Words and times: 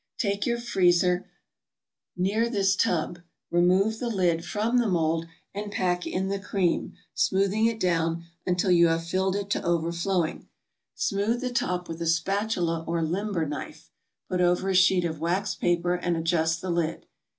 Take 0.17 0.47
your 0.47 0.57
freezer 0.57 1.29
near 2.17 2.49
this 2.49 2.75
tub. 2.75 3.19
Remove 3.51 3.99
the 3.99 4.09
lid 4.09 4.43
from 4.43 4.79
the 4.79 4.87
mold, 4.87 5.27
and 5.53 5.71
pack 5.71 6.07
in 6.07 6.27
the 6.27 6.39
cream, 6.39 6.93
smoothing 7.13 7.67
it 7.67 7.79
down 7.79 8.23
until 8.43 8.71
you 8.71 8.87
have 8.87 9.05
filled 9.05 9.35
it 9.35 9.51
to 9.51 9.63
overflowing. 9.63 10.49
Smooth 10.95 11.39
the 11.41 11.51
top 11.51 11.87
with 11.87 12.01
a 12.01 12.07
spatula 12.07 12.83
or 12.87 13.03
limber 13.03 13.45
knife, 13.45 13.91
put 14.27 14.41
over 14.41 14.69
a 14.69 14.73
sheet 14.75 15.05
of 15.05 15.19
waxed 15.19 15.59
paper 15.61 15.93
and 15.93 16.17
adjust 16.17 16.61
the 16.61 16.71
lid. 16.71 17.05